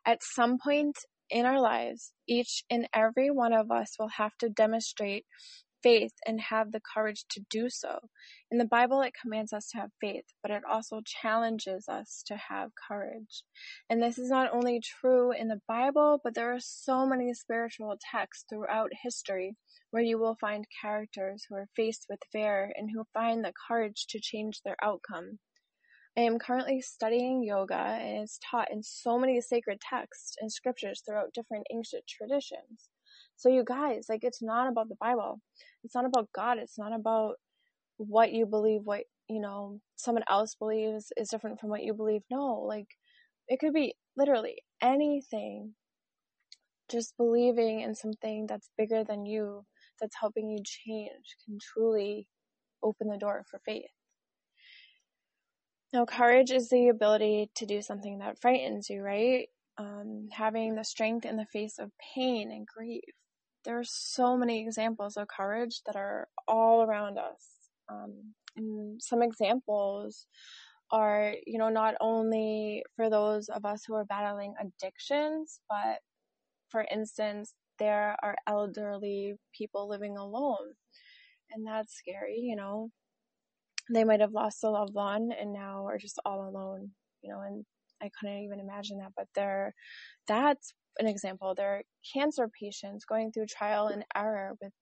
At 0.06 0.22
some 0.22 0.58
point 0.64 0.96
in 1.30 1.46
our 1.46 1.60
lives, 1.60 2.14
each 2.28 2.64
and 2.70 2.88
every 2.94 3.32
one 3.32 3.54
of 3.54 3.72
us 3.72 3.96
will 3.98 4.12
have 4.18 4.38
to 4.40 4.50
demonstrate 4.50 5.26
faith 5.84 6.14
and 6.26 6.40
have 6.42 6.72
the 6.72 6.82
courage 6.94 7.26
to 7.30 7.42
do 7.50 7.70
so. 7.70 8.00
In 8.52 8.58
the 8.58 8.66
Bible, 8.66 9.02
it 9.02 9.14
commands 9.20 9.54
us 9.54 9.70
to 9.70 9.78
have 9.78 9.92
faith, 10.02 10.26
but 10.42 10.52
it 10.52 10.64
also 10.70 11.02
challenges 11.06 11.88
us 11.88 12.24
to 12.28 12.38
have 12.38 12.72
courage. 12.88 13.44
And 13.90 14.02
this 14.02 14.18
is 14.18 14.30
not 14.30 14.54
only 14.54 14.80
true 14.80 15.32
in 15.32 15.48
the 15.48 15.62
Bible, 15.68 16.20
but 16.24 16.34
there 16.34 16.54
are 16.54 16.60
so 16.60 17.06
many 17.06 17.34
spiritual 17.34 17.96
texts 18.12 18.46
throughout 18.50 18.92
history 19.04 19.56
where 19.92 20.04
you 20.04 20.20
will 20.20 20.38
find 20.40 20.66
characters 20.82 21.46
who 21.48 21.56
are 21.56 21.70
faced 21.76 22.06
with 22.10 22.20
fear 22.32 22.72
and 22.76 22.90
who 22.94 23.04
find 23.14 23.44
the 23.44 23.54
courage 23.68 24.08
to 24.10 24.20
change 24.20 24.62
their 24.64 24.78
outcome. 24.84 25.40
I 26.18 26.22
am 26.22 26.40
currently 26.40 26.82
studying 26.82 27.44
yoga 27.44 27.76
and 27.76 28.24
it's 28.24 28.40
taught 28.50 28.72
in 28.72 28.82
so 28.82 29.20
many 29.20 29.40
sacred 29.40 29.80
texts 29.80 30.36
and 30.42 30.52
scriptures 30.52 31.04
throughout 31.06 31.34
different 31.34 31.68
ancient 31.72 32.06
traditions. 32.08 32.90
So 33.38 33.50
you 33.50 33.64
guys, 33.66 34.08
like 34.10 34.24
it's 34.24 34.42
not 34.42 34.68
about 34.68 34.90
the 34.90 34.96
Bible. 35.00 35.40
It's 35.84 35.96
not 35.96 36.06
about 36.06 36.30
God. 36.36 36.58
It's 36.58 36.78
not 36.78 36.94
about 36.94 37.36
what 37.98 38.34
you 38.34 38.46
believe, 38.46 38.82
what, 38.84 39.04
you 39.30 39.42
know, 39.42 39.80
someone 39.96 40.24
else 40.30 40.56
believes 40.56 41.12
is 41.18 41.30
different 41.30 41.60
from 41.60 41.70
what 41.70 41.84
you 41.84 41.94
believe. 41.94 42.22
No, 42.32 42.66
like 42.68 42.88
it 43.48 43.60
could 43.60 43.74
be 43.74 43.96
literally 44.18 44.58
anything. 44.82 45.74
Just 46.90 47.18
believing 47.18 47.82
in 47.82 47.96
something 47.96 48.48
that's 48.48 48.70
bigger 48.78 49.04
than 49.04 49.26
you, 49.26 49.66
that's 50.02 50.16
helping 50.20 50.50
you 50.50 50.60
change, 50.64 51.36
can 51.46 51.60
truly 51.74 52.28
open 52.84 53.10
the 53.10 53.18
door 53.18 53.44
for 53.52 53.60
faith. 53.66 53.86
Now, 55.94 56.06
courage 56.06 56.52
is 56.52 56.70
the 56.70 56.90
ability 56.90 57.50
to 57.56 57.66
do 57.66 57.82
something 57.82 58.20
that 58.20 58.40
frightens 58.42 58.90
you, 58.90 59.02
right? 59.02 59.48
Um, 59.78 60.28
having 60.32 60.76
the 60.76 60.84
strength 60.84 61.26
in 61.26 61.38
the 61.38 61.46
face 61.52 61.80
of 61.80 61.92
pain 62.16 62.52
and 62.52 62.68
grief. 62.68 63.04
There 63.68 63.78
are 63.78 63.84
so 63.84 64.38
many 64.38 64.62
examples 64.62 65.18
of 65.18 65.28
courage 65.28 65.82
that 65.86 65.98
are 65.98 66.30
all 66.48 66.84
around 66.84 67.18
us. 67.18 67.44
Um, 67.90 68.34
and 68.56 69.02
some 69.02 69.22
examples 69.22 70.26
are, 70.90 71.34
you 71.46 71.60
know, 71.60 71.68
not 71.68 71.96
only 72.00 72.84
for 72.96 73.10
those 73.10 73.50
of 73.50 73.66
us 73.66 73.84
who 73.86 73.94
are 73.96 74.06
battling 74.06 74.54
addictions, 74.58 75.60
but 75.70 76.00
for 76.70 76.86
instance, 76.90 77.54
there 77.78 78.16
are 78.24 78.36
elderly 78.48 79.36
people 79.54 79.90
living 79.90 80.18
alone. 80.18 80.74
And 81.52 81.68
that's 81.68 81.94
scary, 81.94 82.40
you 82.40 82.56
know, 82.56 82.90
they 83.94 84.06
might 84.06 84.22
have 84.22 84.32
lost 84.32 84.64
a 84.64 84.70
loved 84.70 84.94
one 84.94 85.34
and 85.38 85.52
now 85.52 85.86
are 85.88 85.98
just 85.98 86.20
all 86.26 86.48
alone, 86.48 86.92
you 87.22 87.32
know, 87.32 87.42
and 87.42 87.66
I 88.02 88.10
couldn't 88.20 88.44
even 88.44 88.60
imagine 88.60 89.00
that, 89.00 89.14
but 89.16 89.28
they're, 89.36 89.74
that's 90.28 90.74
an 91.00 91.08
example. 91.08 91.54
There 91.56 91.78
are 91.78 91.84
cancer 92.14 92.50
patients 92.60 93.06
going 93.06 93.32
through 93.32 93.48
trial 93.48 93.88
and 93.88 94.04
error 94.16 94.54
with 94.62 94.74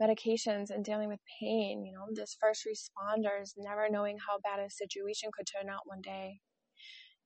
medications 0.00 0.70
and 0.70 0.84
dealing 0.84 1.08
with 1.08 1.20
pain, 1.40 1.84
you 1.84 1.92
know, 1.92 2.06
this 2.12 2.36
first 2.40 2.66
responders 2.66 3.52
never 3.56 3.88
knowing 3.88 4.18
how 4.18 4.38
bad 4.42 4.64
a 4.64 4.70
situation 4.70 5.30
could 5.36 5.46
turn 5.46 5.70
out 5.70 5.82
one 5.84 6.00
day. 6.02 6.40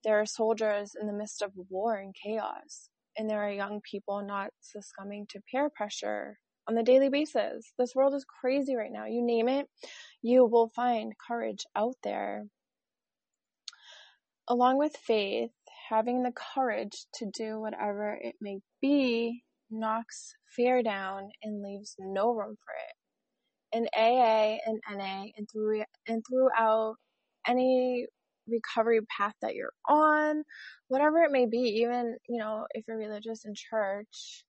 There 0.05 0.21
are 0.21 0.27
soldiers 0.27 0.93
in 1.01 1.07
the 1.07 1.13
midst 1.13 1.43
of 1.43 1.53
war 1.71 1.97
and 1.97 2.15
chaos, 2.15 2.91
and 3.17 3.29
there 3.29 3.43
are 3.43 3.51
young 3.51 3.81
people 3.81 4.23
not 4.23 4.51
succumbing 4.61 5.27
to 5.31 5.41
peer 5.51 5.71
pressure 5.71 6.39
on 6.69 6.75
the 6.75 6.83
daily 6.83 7.09
basis. 7.09 7.73
This 7.79 7.95
world 7.95 8.15
is 8.15 8.25
crazy 8.25 8.77
right 8.77 8.93
now. 8.93 9.07
You 9.07 9.23
name 9.25 9.49
it, 9.49 9.69
you 10.23 10.45
will 10.45 10.71
find 10.77 11.13
courage 11.27 11.65
out 11.75 11.97
there. 12.03 12.45
Along 14.49 14.79
with 14.79 14.97
faith, 14.97 15.51
having 15.89 16.23
the 16.23 16.33
courage 16.55 17.07
to 17.15 17.31
do 17.35 17.61
whatever 17.61 18.19
it 18.21 18.37
may 18.41 18.61
be 18.81 19.43
knocks 19.71 20.35
fear 20.55 20.83
down 20.83 21.31
and 21.43 21.63
leaves 21.63 21.97
no 21.99 22.31
room 22.33 22.57
for 22.65 22.75
it. 22.75 22.95
In 23.77 23.89
AA 23.97 24.59
and 24.67 24.81
NA 24.91 25.25
and 25.37 25.49
through 25.51 25.83
and 26.07 26.23
throughout 26.29 26.97
any 27.47 28.07
recovery 28.49 29.01
path 29.19 29.35
that 29.43 29.55
you're 29.57 29.73
on, 29.89 30.45
whatever 30.89 31.19
it 31.25 31.33
may 31.33 31.47
be, 31.47 31.59
even, 31.83 32.17
you 32.29 32.39
know, 32.39 32.67
if 32.73 32.85
you're 32.87 32.99
religious 32.99 33.45
in 33.45 33.55
church, 33.57 34.45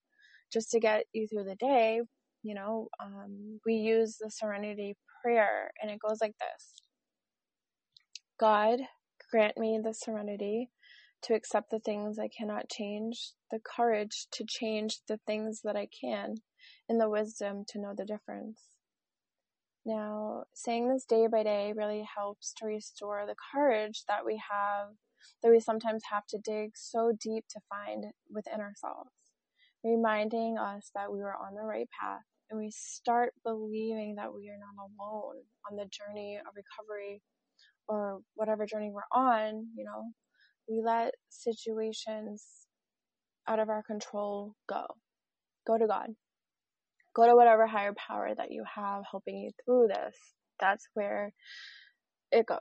just 0.53 0.71
to 0.71 0.79
get 0.79 1.05
you 1.13 1.27
through 1.27 1.45
the 1.45 1.55
day, 1.55 2.01
you 2.43 2.55
know, 2.55 2.89
um, 3.03 3.59
we 3.65 3.73
use 3.75 4.17
the 4.19 4.29
serenity 4.31 4.95
prayer 5.23 5.71
and 5.81 5.91
it 5.91 5.99
goes 5.99 6.19
like 6.21 6.35
this 6.39 6.73
God, 8.39 8.79
grant 9.29 9.57
me 9.57 9.79
the 9.83 9.93
serenity 9.93 10.69
to 11.23 11.33
accept 11.33 11.71
the 11.71 11.79
things 11.79 12.19
I 12.19 12.29
cannot 12.29 12.69
change, 12.69 13.33
the 13.51 13.59
courage 13.59 14.27
to 14.33 14.45
change 14.47 14.99
the 15.07 15.19
things 15.25 15.61
that 15.63 15.75
I 15.75 15.87
can, 15.87 16.35
and 16.87 16.99
the 16.99 17.09
wisdom 17.09 17.63
to 17.69 17.79
know 17.79 17.93
the 17.95 18.05
difference. 18.05 18.61
Now, 19.85 20.43
saying 20.53 20.89
this 20.89 21.05
day 21.05 21.27
by 21.27 21.43
day 21.43 21.73
really 21.75 22.05
helps 22.15 22.53
to 22.57 22.65
restore 22.65 23.25
the 23.25 23.35
courage 23.53 24.03
that 24.07 24.25
we 24.25 24.41
have, 24.51 24.89
that 25.41 25.51
we 25.51 25.59
sometimes 25.59 26.03
have 26.11 26.25
to 26.27 26.37
dig 26.37 26.71
so 26.75 27.13
deep 27.19 27.45
to 27.49 27.61
find 27.69 28.05
within 28.29 28.59
ourselves, 28.59 29.11
reminding 29.83 30.57
us 30.57 30.91
that 30.93 31.11
we 31.11 31.21
are 31.21 31.35
on 31.35 31.55
the 31.55 31.63
right 31.63 31.87
path 31.99 32.23
and 32.49 32.59
we 32.59 32.71
start 32.71 33.33
believing 33.43 34.15
that 34.15 34.33
we 34.33 34.49
are 34.49 34.59
not 34.59 34.75
alone 34.79 35.41
on 35.69 35.77
the 35.77 35.89
journey 35.89 36.37
of 36.37 36.53
recovery 36.55 37.21
or 37.87 38.19
whatever 38.35 38.65
journey 38.65 38.91
we're 38.91 39.17
on, 39.17 39.67
you 39.75 39.83
know, 39.83 40.11
we 40.67 40.81
let 40.83 41.13
situations 41.29 42.43
out 43.47 43.59
of 43.59 43.69
our 43.69 43.83
control 43.83 44.55
go. 44.67 44.85
Go 45.65 45.77
to 45.77 45.87
God. 45.87 46.09
Go 47.15 47.25
to 47.25 47.35
whatever 47.35 47.65
higher 47.65 47.93
power 47.95 48.33
that 48.35 48.51
you 48.51 48.63
have 48.75 49.03
helping 49.09 49.37
you 49.37 49.51
through 49.65 49.87
this. 49.87 50.15
That's 50.59 50.87
where 50.93 51.31
it 52.31 52.45
goes. 52.45 52.59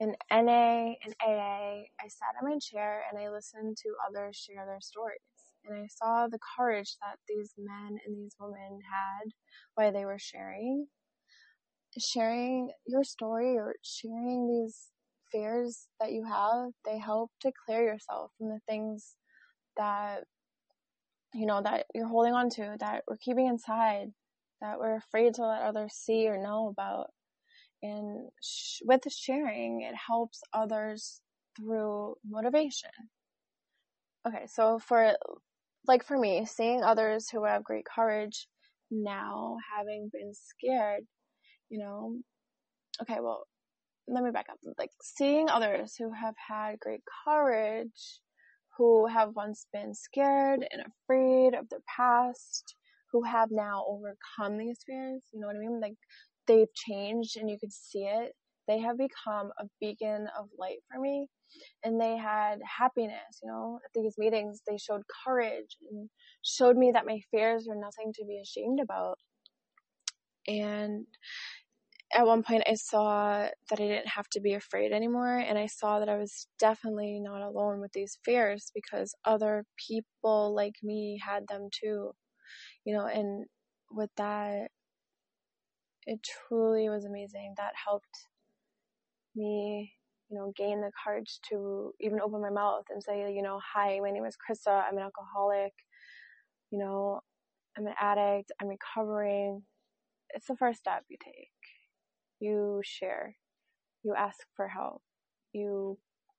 In 0.00 0.16
NA 0.30 0.94
and 1.04 1.14
AA, 1.24 1.84
I 2.00 2.08
sat 2.08 2.34
in 2.40 2.48
my 2.48 2.58
chair 2.58 3.04
and 3.10 3.20
I 3.22 3.30
listened 3.30 3.76
to 3.82 3.94
others 4.08 4.36
share 4.36 4.66
their 4.66 4.80
stories 4.80 5.20
and 5.64 5.78
I 5.78 5.86
saw 5.86 6.26
the 6.26 6.40
courage 6.56 6.96
that 7.00 7.18
these 7.28 7.52
men 7.56 7.98
and 8.04 8.16
these 8.16 8.34
women 8.40 8.80
had 8.90 9.30
while 9.74 9.92
they 9.92 10.04
were 10.04 10.18
sharing. 10.18 10.86
Sharing 11.98 12.70
your 12.86 13.04
story 13.04 13.56
or 13.56 13.74
sharing 13.82 14.48
these 14.48 14.88
fears 15.30 15.88
that 16.00 16.12
you 16.12 16.24
have, 16.24 16.70
they 16.84 16.98
help 16.98 17.30
to 17.40 17.52
clear 17.66 17.82
yourself 17.82 18.32
from 18.38 18.48
the 18.48 18.60
things 18.68 19.16
that, 19.76 20.24
you 21.34 21.46
know, 21.46 21.62
that 21.62 21.86
you're 21.94 22.08
holding 22.08 22.34
on 22.34 22.50
to, 22.50 22.76
that 22.80 23.04
we're 23.08 23.16
keeping 23.18 23.46
inside, 23.46 24.08
that 24.60 24.78
we're 24.78 24.96
afraid 24.96 25.34
to 25.34 25.46
let 25.46 25.62
others 25.62 25.94
see 25.94 26.28
or 26.28 26.38
know 26.42 26.68
about. 26.68 27.10
And 27.82 28.30
sh- 28.42 28.80
with 28.84 29.02
sharing, 29.12 29.82
it 29.82 29.94
helps 30.08 30.42
others 30.52 31.20
through 31.56 32.16
motivation. 32.26 32.90
Okay, 34.26 34.46
so 34.46 34.78
for 34.78 35.16
like 35.86 36.04
for 36.04 36.18
me, 36.18 36.46
seeing 36.46 36.82
others 36.82 37.28
who 37.30 37.44
have 37.44 37.64
great 37.64 37.84
courage 37.84 38.48
now 38.90 39.56
having 39.76 40.10
been 40.12 40.32
scared, 40.34 41.04
you 41.72 41.78
know, 41.78 42.18
okay, 43.00 43.20
well, 43.20 43.46
let 44.06 44.22
me 44.22 44.30
back 44.30 44.46
up. 44.50 44.58
Like 44.78 44.90
seeing 45.02 45.48
others 45.48 45.94
who 45.98 46.12
have 46.12 46.34
had 46.36 46.78
great 46.78 47.00
courage, 47.24 48.20
who 48.76 49.06
have 49.06 49.34
once 49.34 49.66
been 49.72 49.94
scared 49.94 50.66
and 50.70 50.82
afraid 50.82 51.54
of 51.54 51.70
their 51.70 51.80
past, 51.96 52.74
who 53.10 53.22
have 53.24 53.50
now 53.50 53.86
overcome 53.88 54.58
these 54.58 54.80
fears, 54.86 55.22
you 55.32 55.40
know 55.40 55.46
what 55.46 55.56
I 55.56 55.60
mean? 55.60 55.80
Like 55.80 55.96
they've 56.46 56.72
changed 56.74 57.38
and 57.38 57.48
you 57.48 57.58
could 57.58 57.72
see 57.72 58.04
it. 58.04 58.34
They 58.68 58.78
have 58.80 58.98
become 58.98 59.50
a 59.58 59.64
beacon 59.80 60.28
of 60.38 60.48
light 60.58 60.80
for 60.92 61.00
me 61.00 61.28
and 61.84 61.98
they 61.98 62.18
had 62.18 62.60
happiness, 62.78 63.40
you 63.42 63.48
know, 63.48 63.80
at 63.82 63.90
these 63.94 64.16
meetings, 64.18 64.60
they 64.66 64.76
showed 64.76 65.02
courage 65.24 65.78
and 65.90 66.10
showed 66.44 66.76
me 66.76 66.92
that 66.92 67.06
my 67.06 67.20
fears 67.30 67.64
were 67.66 67.76
nothing 67.76 68.12
to 68.14 68.24
be 68.26 68.40
ashamed 68.42 68.80
about. 68.80 69.18
And 70.46 71.06
at 72.14 72.26
one 72.26 72.42
point 72.42 72.64
I 72.68 72.74
saw 72.74 73.48
that 73.70 73.80
I 73.80 73.86
didn't 73.88 74.08
have 74.08 74.28
to 74.30 74.40
be 74.40 74.54
afraid 74.54 74.92
anymore 74.92 75.38
and 75.38 75.58
I 75.58 75.66
saw 75.66 75.98
that 76.00 76.08
I 76.08 76.16
was 76.18 76.46
definitely 76.58 77.20
not 77.20 77.42
alone 77.42 77.80
with 77.80 77.92
these 77.92 78.18
fears 78.24 78.70
because 78.74 79.14
other 79.24 79.64
people 79.88 80.54
like 80.54 80.76
me 80.82 81.20
had 81.24 81.48
them 81.48 81.68
too. 81.72 82.12
You 82.84 82.94
know, 82.96 83.06
and 83.06 83.46
with 83.90 84.10
that 84.16 84.68
it 86.06 86.20
truly 86.48 86.88
was 86.88 87.04
amazing. 87.04 87.54
That 87.58 87.72
helped 87.86 88.28
me, 89.36 89.92
you 90.30 90.38
know, 90.38 90.52
gain 90.56 90.80
the 90.80 90.90
courage 91.04 91.40
to 91.50 91.92
even 92.00 92.20
open 92.20 92.42
my 92.42 92.50
mouth 92.50 92.84
and 92.90 93.02
say, 93.02 93.32
you 93.34 93.42
know, 93.42 93.60
hi, 93.74 94.00
my 94.02 94.10
name 94.10 94.24
is 94.26 94.36
Krista. 94.36 94.84
I'm 94.88 94.96
an 94.98 95.04
alcoholic. 95.04 95.72
You 96.70 96.78
know, 96.78 97.20
I'm 97.78 97.86
an 97.86 97.94
addict. 98.00 98.52
I'm 98.60 98.68
recovering. 98.68 99.62
It's 100.34 100.48
the 100.48 100.56
first 100.56 100.80
step 100.80 101.04
you 101.10 101.18
take 101.24 101.51
you 102.42 102.80
share, 102.84 103.36
you 104.02 104.14
ask 104.16 104.40
for 104.56 104.66
help, 104.66 105.00
you 105.52 105.98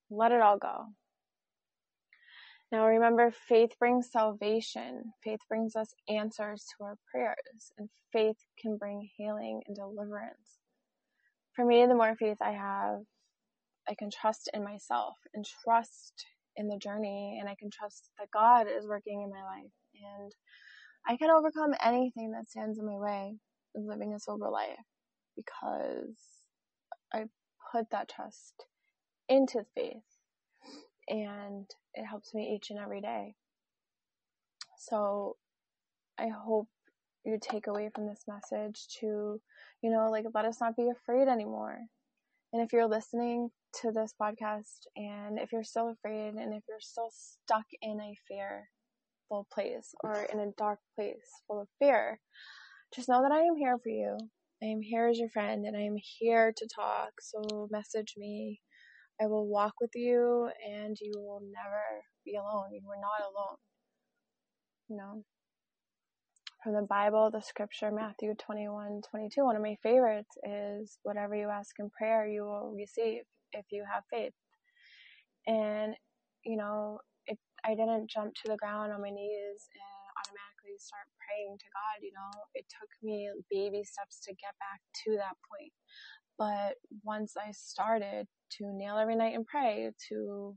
let 0.09 0.31
it 0.31 0.41
all 0.41 0.57
go. 0.57 0.85
Now 2.71 2.87
remember, 2.87 3.31
faith 3.47 3.71
brings 3.79 4.11
salvation. 4.11 5.13
Faith 5.23 5.39
brings 5.47 5.75
us 5.75 5.93
answers 6.09 6.65
to 6.71 6.85
our 6.85 6.97
prayers, 7.11 7.71
and 7.77 7.87
faith 8.11 8.37
can 8.59 8.77
bring 8.77 9.07
healing 9.15 9.61
and 9.67 9.75
deliverance. 9.75 10.59
For 11.55 11.63
me, 11.63 11.85
the 11.85 11.95
more 11.95 12.15
faith 12.15 12.37
I 12.41 12.51
have, 12.51 13.01
I 13.87 13.95
can 13.95 14.09
trust 14.09 14.49
in 14.53 14.63
myself 14.63 15.15
and 15.33 15.45
trust 15.63 16.25
in 16.55 16.67
the 16.67 16.77
journey, 16.77 17.37
and 17.39 17.47
I 17.47 17.55
can 17.59 17.69
trust 17.71 18.09
that 18.19 18.31
God 18.33 18.67
is 18.67 18.87
working 18.87 19.21
in 19.21 19.29
my 19.29 19.43
life, 19.43 19.71
and 20.19 20.31
I 21.07 21.15
can 21.15 21.29
overcome 21.29 21.75
anything 21.81 22.31
that 22.31 22.49
stands 22.49 22.79
in 22.79 22.85
my 22.85 22.97
way 22.97 23.35
of 23.75 23.83
living 23.85 24.13
a 24.13 24.19
sober 24.19 24.49
life 24.49 24.77
because 25.35 26.15
I 27.13 27.25
put 27.71 27.89
that 27.91 28.09
trust 28.09 28.65
into 29.29 29.65
faith 29.75 30.03
and 31.07 31.69
it 31.93 32.05
helps 32.05 32.33
me 32.33 32.53
each 32.55 32.69
and 32.69 32.79
every 32.79 33.01
day. 33.01 33.35
So 34.77 35.37
I 36.19 36.27
hope 36.27 36.67
you 37.25 37.37
take 37.41 37.67
away 37.67 37.89
from 37.93 38.07
this 38.07 38.23
message 38.27 38.87
to, 38.99 39.39
you 39.81 39.91
know, 39.91 40.09
like 40.11 40.25
let 40.33 40.45
us 40.45 40.59
not 40.59 40.75
be 40.75 40.89
afraid 40.89 41.27
anymore. 41.27 41.77
And 42.51 42.61
if 42.61 42.71
you're 42.71 42.87
listening 42.87 43.49
to 43.81 43.91
this 43.91 44.13
podcast 44.21 44.85
and 44.95 45.39
if 45.39 45.51
you're 45.51 45.63
still 45.63 45.89
afraid 45.89 46.35
and 46.35 46.53
if 46.53 46.63
you're 46.69 46.79
still 46.79 47.09
stuck 47.11 47.65
in 47.81 47.99
a 47.99 48.15
fearful 48.27 49.47
place 49.51 49.95
or 50.03 50.27
in 50.31 50.39
a 50.39 50.51
dark 50.57 50.79
place 50.95 51.41
full 51.47 51.61
of 51.61 51.67
fear, 51.79 52.19
just 52.93 53.09
know 53.09 53.21
that 53.23 53.31
I 53.31 53.41
am 53.41 53.55
here 53.55 53.77
for 53.81 53.89
you. 53.89 54.17
I 54.63 54.67
am 54.67 54.81
here 54.81 55.07
as 55.09 55.19
your 55.19 55.29
friend 55.29 55.65
and 55.65 55.75
I 55.75 55.81
am 55.81 55.97
here 55.97 56.53
to 56.55 56.67
talk. 56.73 57.11
So 57.19 57.67
message 57.69 58.13
me. 58.17 58.61
I 59.21 59.27
will 59.27 59.47
walk 59.47 59.73
with 59.81 59.91
you 59.93 60.49
and 60.65 60.97
you 61.01 61.11
will 61.17 61.41
never 61.41 61.83
be 62.25 62.35
alone. 62.35 62.71
You 62.71 62.81
are 62.89 63.01
not 63.01 63.27
alone. 63.27 63.57
You 64.89 64.97
know, 64.97 65.23
from 66.63 66.73
the 66.73 66.87
Bible, 66.89 67.29
the 67.29 67.41
scripture, 67.41 67.91
Matthew 67.91 68.35
21 68.35 69.01
22, 69.09 69.43
one 69.43 69.55
of 69.57 69.61
my 69.61 69.75
favorites 69.83 70.37
is 70.43 70.97
whatever 71.03 71.35
you 71.35 71.49
ask 71.49 71.75
in 71.79 71.89
prayer, 71.89 72.25
you 72.25 72.43
will 72.43 72.73
receive 72.77 73.23
if 73.51 73.65
you 73.71 73.83
have 73.91 74.03
faith. 74.09 74.33
And, 75.45 75.93
you 76.45 76.55
know, 76.55 76.99
it, 77.27 77.37
I 77.65 77.71
didn't 77.75 78.09
jump 78.09 78.33
to 78.35 78.51
the 78.51 78.57
ground 78.57 78.93
on 78.93 79.01
my 79.01 79.09
knees 79.09 79.67
and 79.73 79.92
automatically 80.73 80.79
start 80.79 81.07
praying 81.27 81.57
to 81.59 81.65
God, 81.73 82.03
you 82.03 82.11
know, 82.13 82.41
it 82.55 82.65
took 82.69 82.89
me 83.03 83.29
baby 83.49 83.83
steps 83.83 84.19
to 84.25 84.31
get 84.31 84.53
back 84.59 84.81
to 85.05 85.11
that 85.17 85.35
point. 85.49 85.73
But 86.37 86.75
once 87.03 87.33
I 87.37 87.51
started 87.51 88.27
to 88.57 88.65
nail 88.73 88.97
every 88.97 89.15
night 89.15 89.35
and 89.35 89.45
pray, 89.45 89.91
to, 90.09 90.55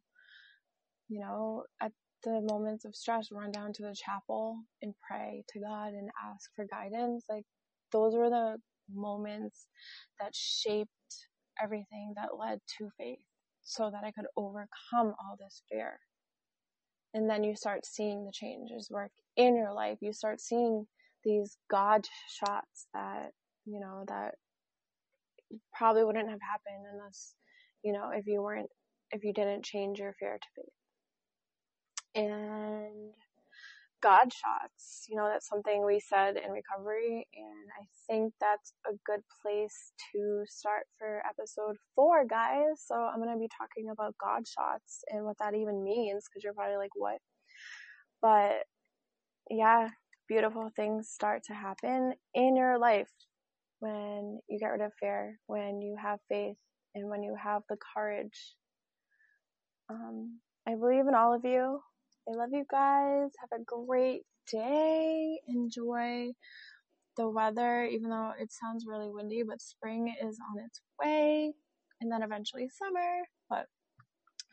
you 1.08 1.20
know, 1.20 1.64
at 1.80 1.92
the 2.24 2.40
moments 2.50 2.84
of 2.84 2.96
stress, 2.96 3.28
run 3.32 3.52
down 3.52 3.72
to 3.74 3.82
the 3.82 3.94
chapel 3.96 4.60
and 4.82 4.94
pray 5.08 5.44
to 5.50 5.60
God 5.60 5.88
and 5.94 6.10
ask 6.32 6.50
for 6.56 6.66
guidance, 6.66 7.24
like 7.30 7.44
those 7.92 8.14
were 8.14 8.30
the 8.30 8.58
moments 8.92 9.66
that 10.20 10.34
shaped 10.34 10.90
everything 11.62 12.14
that 12.16 12.38
led 12.38 12.60
to 12.78 12.90
faith 12.98 13.18
so 13.62 13.90
that 13.90 14.04
I 14.04 14.12
could 14.12 14.26
overcome 14.36 14.68
all 15.18 15.36
this 15.38 15.62
fear. 15.70 15.98
And 17.16 17.30
then 17.30 17.42
you 17.44 17.56
start 17.56 17.86
seeing 17.86 18.26
the 18.26 18.30
changes 18.30 18.90
work 18.90 19.10
in 19.38 19.56
your 19.56 19.72
life, 19.72 19.96
you 20.02 20.12
start 20.12 20.38
seeing 20.38 20.86
these 21.24 21.56
God 21.70 22.06
shots 22.28 22.88
that, 22.92 23.30
you 23.64 23.80
know, 23.80 24.04
that 24.06 24.34
probably 25.72 26.04
wouldn't 26.04 26.28
have 26.28 26.42
happened 26.42 26.84
unless, 26.92 27.32
you 27.82 27.94
know, 27.94 28.10
if 28.12 28.26
you 28.26 28.42
weren't, 28.42 28.68
if 29.12 29.24
you 29.24 29.32
didn't 29.32 29.64
change 29.64 29.98
your 29.98 30.12
fear 30.12 30.36
to 30.36 30.48
faith. 30.54 32.24
And 32.26 33.14
God 34.06 34.32
shots, 34.32 35.04
you 35.08 35.16
know, 35.16 35.28
that's 35.28 35.48
something 35.48 35.84
we 35.84 35.98
said 35.98 36.36
in 36.36 36.52
recovery. 36.52 37.26
And 37.34 37.66
I 37.76 37.86
think 38.06 38.34
that's 38.40 38.72
a 38.86 38.92
good 39.04 39.20
place 39.42 39.90
to 40.12 40.44
start 40.46 40.84
for 40.96 41.24
episode 41.28 41.74
four, 41.96 42.24
guys. 42.24 42.84
So 42.86 42.94
I'm 42.94 43.20
going 43.20 43.34
to 43.34 43.36
be 43.38 43.50
talking 43.58 43.90
about 43.90 44.14
God 44.22 44.46
shots 44.46 45.02
and 45.08 45.24
what 45.24 45.38
that 45.40 45.54
even 45.56 45.82
means 45.82 46.22
because 46.28 46.44
you're 46.44 46.54
probably 46.54 46.76
like, 46.76 46.94
what? 46.94 47.18
But 48.22 48.62
yeah, 49.50 49.88
beautiful 50.28 50.70
things 50.76 51.08
start 51.08 51.42
to 51.48 51.54
happen 51.54 52.12
in 52.32 52.54
your 52.54 52.78
life 52.78 53.10
when 53.80 54.38
you 54.48 54.60
get 54.60 54.68
rid 54.68 54.82
of 54.82 54.92
fear, 55.00 55.40
when 55.48 55.80
you 55.80 55.96
have 56.00 56.20
faith, 56.28 56.58
and 56.94 57.10
when 57.10 57.24
you 57.24 57.34
have 57.42 57.62
the 57.68 57.76
courage. 57.92 58.54
Um, 59.90 60.38
I 60.64 60.76
believe 60.76 61.08
in 61.08 61.16
all 61.16 61.34
of 61.34 61.44
you. 61.44 61.80
I 62.28 62.32
love 62.36 62.50
you 62.52 62.64
guys. 62.70 63.30
Have 63.40 63.60
a 63.60 63.64
great 63.64 64.22
day. 64.50 65.40
Enjoy 65.48 66.32
the 67.16 67.28
weather, 67.28 67.84
even 67.84 68.10
though 68.10 68.32
it 68.38 68.52
sounds 68.52 68.84
really 68.86 69.10
windy, 69.10 69.42
but 69.42 69.60
spring 69.60 70.14
is 70.22 70.38
on 70.50 70.64
its 70.64 70.80
way, 71.00 71.54
and 72.00 72.10
then 72.12 72.22
eventually 72.22 72.68
summer. 72.68 73.22
But 73.48 73.66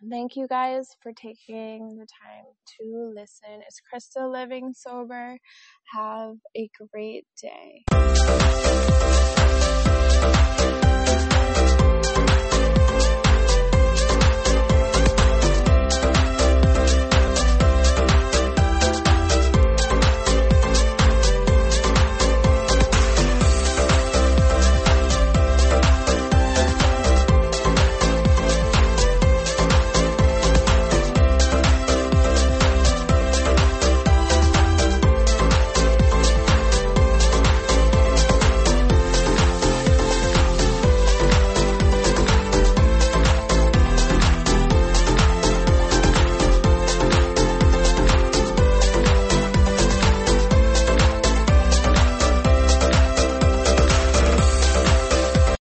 Thank 0.10 0.36
you 0.36 0.48
guys 0.50 0.90
for 1.02 1.14
taking 1.14 1.98
the 1.98 2.06
time 2.06 2.46
to 2.78 3.14
listen. 3.16 3.62
It's 3.66 3.80
Krista 3.82 4.30
Living 4.30 4.74
Sober. 4.74 5.38
Have 5.94 6.36
a 6.58 6.70
great 6.92 7.26
day. 7.42 7.86